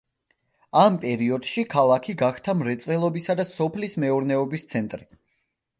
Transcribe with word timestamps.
ამ 0.83 0.95
პერიოდში 1.03 1.65
ქალაქი 1.75 2.15
გახდა 2.23 2.57
მრეწველობისა 2.63 3.37
და 3.43 3.47
სოფლის 3.53 3.97
მეურნეობის 4.07 4.69
ცენტრი. 4.75 5.09